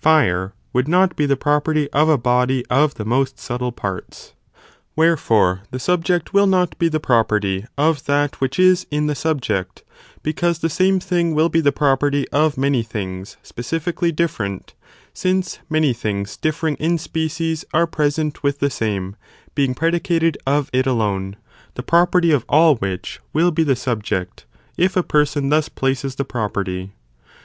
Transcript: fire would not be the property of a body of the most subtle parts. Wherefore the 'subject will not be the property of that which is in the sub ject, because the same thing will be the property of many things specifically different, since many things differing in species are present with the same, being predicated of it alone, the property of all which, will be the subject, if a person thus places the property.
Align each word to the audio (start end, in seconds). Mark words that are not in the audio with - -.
fire 0.00 0.52
would 0.72 0.88
not 0.88 1.14
be 1.14 1.26
the 1.26 1.36
property 1.36 1.88
of 1.92 2.08
a 2.08 2.18
body 2.18 2.64
of 2.68 2.94
the 2.94 3.04
most 3.04 3.38
subtle 3.38 3.70
parts. 3.70 4.32
Wherefore 4.96 5.62
the 5.70 5.78
'subject 5.78 6.32
will 6.34 6.48
not 6.48 6.76
be 6.76 6.88
the 6.88 6.98
property 6.98 7.66
of 7.78 8.04
that 8.06 8.40
which 8.40 8.58
is 8.58 8.88
in 8.90 9.06
the 9.06 9.14
sub 9.14 9.40
ject, 9.40 9.84
because 10.24 10.58
the 10.58 10.68
same 10.68 10.98
thing 10.98 11.36
will 11.36 11.48
be 11.48 11.60
the 11.60 11.70
property 11.70 12.26
of 12.32 12.58
many 12.58 12.82
things 12.82 13.36
specifically 13.44 14.10
different, 14.10 14.74
since 15.14 15.60
many 15.70 15.92
things 15.92 16.36
differing 16.36 16.74
in 16.80 16.98
species 16.98 17.64
are 17.72 17.86
present 17.86 18.42
with 18.42 18.58
the 18.58 18.70
same, 18.70 19.14
being 19.54 19.72
predicated 19.72 20.36
of 20.44 20.68
it 20.72 20.88
alone, 20.88 21.36
the 21.74 21.84
property 21.84 22.32
of 22.32 22.44
all 22.48 22.74
which, 22.74 23.20
will 23.32 23.52
be 23.52 23.62
the 23.62 23.76
subject, 23.76 24.46
if 24.76 24.96
a 24.96 25.04
person 25.04 25.48
thus 25.48 25.68
places 25.68 26.16
the 26.16 26.24
property. 26.24 26.90